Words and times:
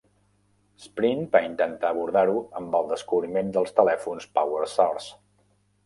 Sprint 0.85 1.21
va 1.35 1.41
intentar 1.49 1.91
abordar-ho 1.95 2.41
amb 2.63 2.81
el 2.83 2.91
descobriment 2.95 3.55
dels 3.59 3.79
telèfons 3.83 4.31
PowerSource. 4.41 5.19